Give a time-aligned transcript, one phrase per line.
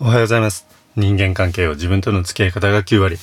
[0.00, 0.66] おはようございます。
[0.96, 3.16] 人間関係を自分との付き合い方が9割。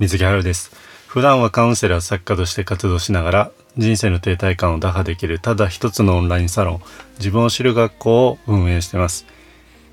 [0.00, 0.72] 水木春です。
[1.06, 6.80] 普段はカウンセラー作家として活動しながら人生の停滞感を打破できるただ一つのオンラインサロン
[7.18, 9.24] 自分を知る学校を運営してます。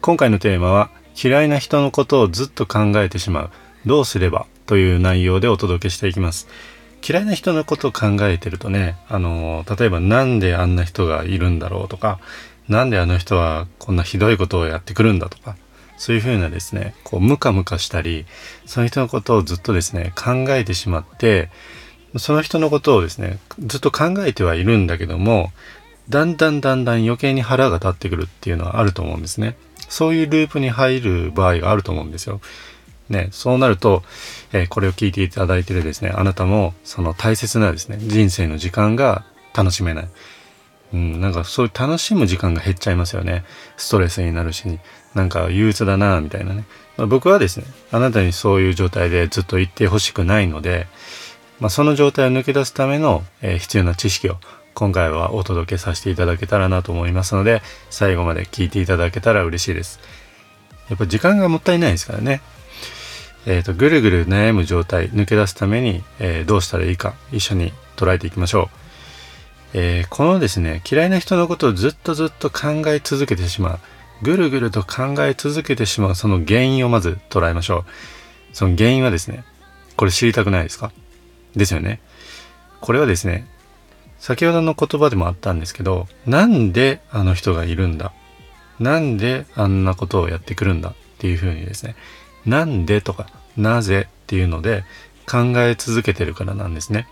[0.02, 0.90] 今回のテーマは
[1.24, 3.50] 嫌いな人のことをずっと考えてしまう
[3.86, 6.48] どうすればという内容でお届けしていきます。
[7.08, 12.20] 嫌いな人のことを考えてるとね、あの、例えばなんであんな人がいるんだろうとか、
[12.70, 15.58] なんであの人はこんなひどいことをやってくるんだとか、
[16.04, 18.26] そういうふうなですね、こうムカムカしたり、
[18.66, 21.50] その人のことをずっとですね、考えてしまって、
[22.18, 25.54] その人のことをですね、ずっと考えてはいるんだけども、
[26.10, 29.56] だんだんだんだん余計に腹が立ってくるっていうのはあると思うんですね。
[29.88, 32.42] そういうループに入る場合があると思うんですよ。
[33.08, 34.04] ね、そうなると、
[34.52, 39.24] えー、これを聞いていただいてるですね、あなたもその大切なですね、人生の時間が
[39.56, 40.08] 楽しめない。
[40.94, 43.44] うん、なんかそういう楽しむ時間が減っちゃいますよね。
[43.78, 44.80] ストレスになるし、
[45.16, 46.66] なんか憂鬱だな、みたいなね。
[46.98, 50.88] まあ、僕はですね、あなたにそういう状態でずっと言ってほしくないので、
[51.60, 54.38] まあ、その状態を抜け出すための、えー、必要な知識を
[54.74, 60.00] 今回はお届けさせていただけたらなと思いますので、最後まで聞いていただけたら嬉しいです。
[60.90, 62.42] やっぱ時間がもったいないですからね。
[63.46, 68.83] えっ、ー、と、ぐるぐる悩む状態、抜け出すために、えー、どうしたらいいか、一緒に捉えていきましょう。
[69.74, 73.80] えー、このですね、嫌いな人のことをずっとずっと考え続けてしまう。
[74.22, 77.86] ぐるぐると考え続けてしまうその原因をまず捉えましょう。
[78.54, 79.44] その原因はですね、
[79.98, 80.92] これ知りたくないですか？
[81.56, 82.00] ですよね。
[82.82, 83.48] これはですね、
[84.20, 88.14] 先ほどの言葉でもあったんですけど、なんであの人がいるんだ？
[88.80, 91.96] なんであんなことをやってくるんだっていうふうにですね、
[92.46, 94.84] なんでとか、なぜっていうので
[95.30, 97.08] 考え続けてるからなんですね。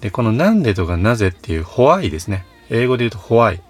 [0.00, 2.44] で、このなんでとかなぜっていうホワイですね。
[2.70, 3.60] 英語で言うとホワイ。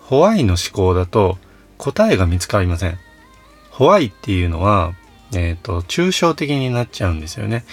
[0.00, 1.38] ホワイの思考だと
[1.78, 2.98] 答えが見つかりません。
[3.70, 4.94] ホワイっていうのは、
[5.34, 7.64] えっ、ー、と、抽象的になっちゃうんですよね。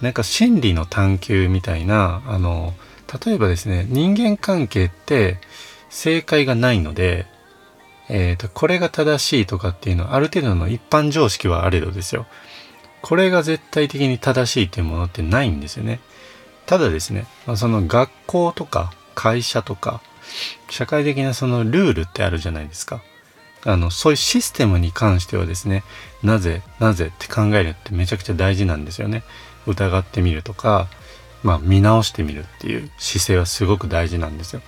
[0.00, 2.74] なんか心理の探求みたいな、あの、
[3.24, 5.38] 例えばですね、人間関係って
[5.90, 7.26] 正解がないので、
[8.08, 12.26] えっ、ー、と、これが正しいとかっていうのはある程度の一般常識はあれどですよ。
[13.02, 16.00] これが絶対的に正しいっていうものってないんですよね。
[16.68, 20.00] ただですね、ま、その学校とか会社とか
[20.68, 23.00] 社会的なそのルールってあるじゃないですか。
[23.64, 25.82] あの、そういうシステムに関してはですね、
[26.22, 29.24] なぜ、なぜって考えるってめちゃくちゃ大事なんですよね。
[29.66, 30.88] 疑ってみるとか、
[31.42, 34.60] まあ見直してみるっていう姿勢はすごく大事なんですよ。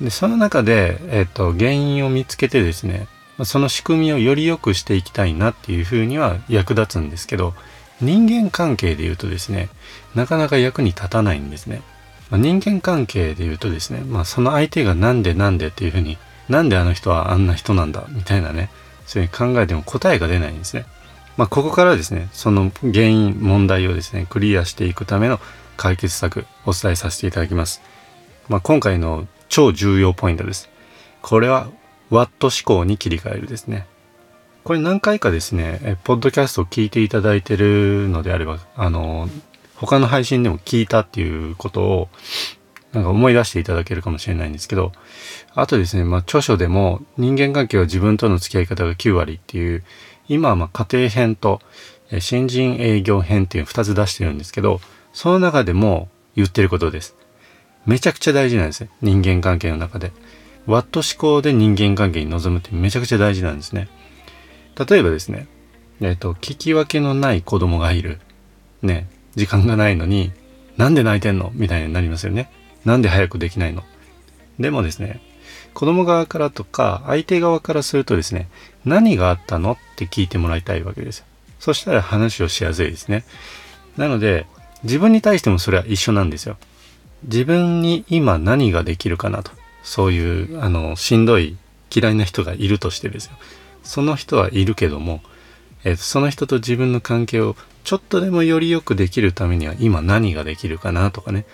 [0.00, 3.08] で、その中で、えっ、ー、と、原因を見つけてですね、
[3.44, 7.54] その仕組みをより良くしていきたいなっていうふうには役立つんですけど、
[8.00, 9.68] 人間関係で言うとですね、
[10.14, 11.82] なかなか役に立たないんですね。
[12.30, 18.70] まあ、人間関係で言うとですね、まあその相手がなんでなんでっていうふうに、なんであの人はあんな人なんだみたいなね、
[19.06, 20.86] そういう考えても答えが出ないんですね。
[21.36, 25.40] まあここからですね、その原因、問題をですね、クリアしていくための
[25.76, 27.80] 解決策お伝えさせていただきます。
[28.48, 30.68] まあ今回の超重要ポイントです。
[31.22, 31.68] これは、
[32.10, 33.86] ワット思考に切り替えるですね。
[34.68, 39.30] これ何回かですね、ポッドキャストを聞いていただいてるのであれば、あの、
[39.76, 42.08] 他の配信でも聞いたっていうことを、
[42.92, 44.92] なんか思い出していただけるかもしれないんですけど、
[45.54, 49.84] あとですね、まあ著書でも人間関係は自分との付き合い方が9割っていう、
[50.28, 51.62] 今はまあ家庭編と
[52.18, 54.82] 新人営業編っていう2つ出してるんですけど、
[55.14, 57.16] その中でも言ってることです。
[57.86, 58.90] めちゃくちゃ大事なんですね。
[59.00, 60.12] 人間関係の中で。
[60.66, 63.88] ワット思考で人間関係に臨むってめちゃくちゃ大事なんですね。
[64.78, 65.48] 例えばですね、
[66.00, 68.20] えっ、ー、と、聞き分けのない子供がいる。
[68.82, 70.30] ね、時間がないのに、
[70.76, 71.50] なんで泣いてんの？
[71.54, 72.50] みたいになりますよね。
[72.84, 73.82] なんで早くできないの？
[74.60, 75.20] でもですね、
[75.74, 78.48] 子供側からとか、相手側からするとですね、
[78.84, 79.72] 何があったの？
[79.72, 81.24] って聞いてもらいたいわけですよ。
[81.58, 83.24] そしたら話をしやすいですね。
[83.96, 84.46] なので、
[84.84, 86.56] 自分に対してもそれは一緒なんですよ。
[87.24, 89.50] 自分に今何ができるかなと。
[89.82, 91.56] そういう、あの、しんどい
[91.92, 93.32] 嫌いな人がいるとしてですよ。
[93.88, 95.22] その人はいるけども、
[95.82, 101.46] えー、その人と自分の関係をちょっとでもより良くできるためには今何ができるかなとかね。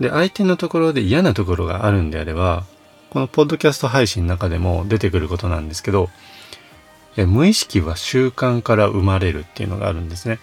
[0.00, 2.64] で、相手のところで嫌なところがあるんであれば、
[3.10, 6.08] このポッドキャスト配信の中でも出てくることなんですけど、
[7.16, 10.38] 無意識は習慣から生まれるっていうのがあるんですね。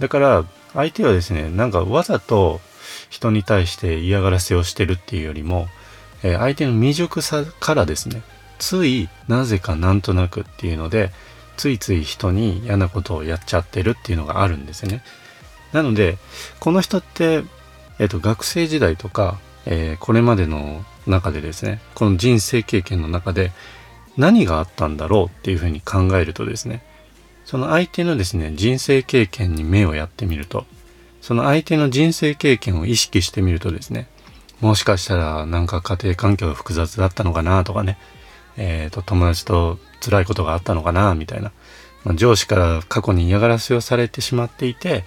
[0.00, 0.44] だから、
[0.74, 2.60] 相手はですね、なんかわざと
[3.08, 5.68] 人に対して嫌がらせをしてるっていうよりも、
[6.24, 8.22] え、相手の未熟さからですね、
[8.58, 11.10] ついなぜかなんとなくっていうので、
[11.56, 15.02] ついつい人に嫌なことをやっちゃってるっていうのがあるんですね。
[15.72, 16.18] なので、
[16.60, 17.42] この人って、
[17.98, 23.52] えっ、ー、と、学生時代とか、えー、これまでの中でですね、この人生経験の中で、
[24.18, 26.82] 何があったんだろうっていうふうに考えるとですね
[27.44, 30.66] その相手のですね人生経験に目をやってみると
[31.22, 34.08] その相手の人生経験を意識してみるとですね
[34.60, 37.96] もしかしたらなんか家庭環境が複雑だったのかなとかね
[38.58, 41.52] えーと、友達と辛いことがあったのかなみたいな、
[42.04, 45.04] まあ、上司から過去に嫌がらせをされてしまっていて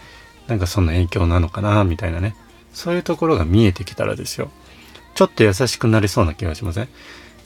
[0.47, 2.35] なんかそんな影響なのかなみたいなね。
[2.73, 4.49] そういうところが見えてきたらですよ。
[5.13, 6.87] ちょっと優しくなりそうな気がしません？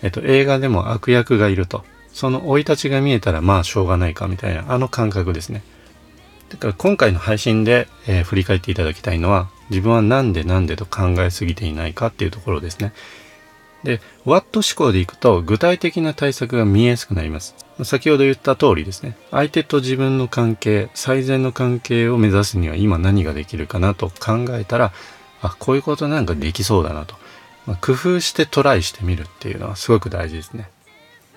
[0.04, 1.84] えっと映画でも悪役がいると。
[2.14, 4.72] その生い立ちが見えたらまあしょうがないかみたいな。
[4.72, 5.64] あの感覚ですね。
[6.50, 12.94] だから今回の配信で、えー、振り返っていただきたいのは自分は何で何でと考えすぎていないかっていうところですね。
[13.86, 17.56] で、ワット思考でいくと具体的な対策が見えやすくなります。
[17.84, 19.16] 先ほど言った通りですね。
[19.32, 24.92] 相手と自分の関係、最善の関係を目指すには今何ができるかなと考えたら、
[25.42, 27.16] あ、こういうことなんかできそうだなと。
[27.68, 30.70] まあ、工夫してトライしてみるっていうのはすごく大事ですね。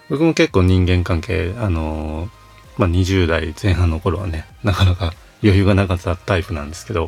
[0.08, 2.30] 僕も結構人間関係、あのー、
[2.78, 5.12] まあ、20代前半の頃はね、なかなか
[5.42, 7.06] 余裕がなかったタイプなんですけど、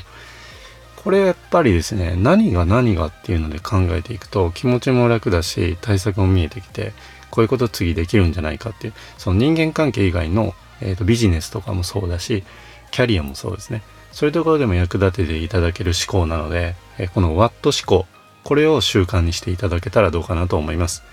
[1.03, 6.93] これやっぱりですね何が何がっていうので考えていくと気持ちも楽だし対策も見えてきて
[7.31, 12.45] こういうこと次できるんじゃないかっていうその人間関係以外の、えーと、ビジネスとかもそうだし
[12.91, 13.83] キャリアもそうですね。
[14.13, 18.09] そういうところでも役立てていただける思考なので、えー、このワット思考
[18.43, 21.05] これを習慣にしていただけたらどうかなと思います、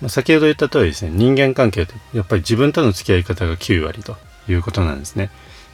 [0.00, 4.16] まあ、先ほど言った通りですね人間関係ってやっぱり自分との付き合い方が9割と。
[4.48, 5.30] いうことなんですね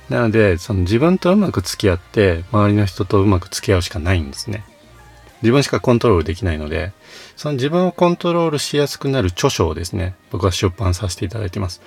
[0.09, 4.65] なので、その自分とうまく付き合って、周りの人とうまく付き合うしかないんですね。
[5.43, 6.93] 自分しかコントロールできないので、
[7.37, 11.81] その自分をコントロールしやすくなる著書をですね、僕は出版させていただいてます。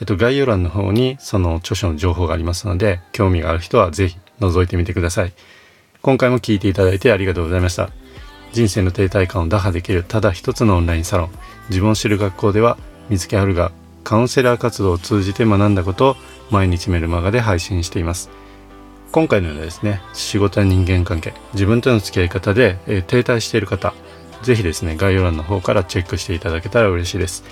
[0.00, 5.32] えっと、概要欄の方にその著書の情報がありますので、興味がある人はぜひ覗いてみてください。
[6.02, 7.90] 今回も聞いていただいてありがとうございました。
[8.52, 11.30] 人生の停滞感を打破できるただ一つのオンラインサロン、
[11.68, 12.76] 自分を知る学校では、
[13.08, 13.72] 水木春が
[14.04, 16.16] カウンセラー活動を通じて学んだことを
[16.50, 18.30] 毎日メルマガで配信しています。
[19.12, 23.92] 今回のようなですね仕事や人間関係自分との付き合い方で、えー、停滞している方
[24.42, 27.44] 是非ですね概要欄の方からチェックしていただけたら嬉しいです。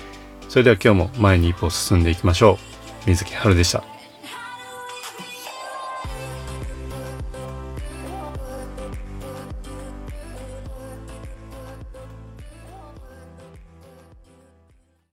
[0.49, 2.57] それでは今日も前に一歩進んでいきましょ
[3.05, 3.07] う。
[3.07, 3.90] 水木春でした。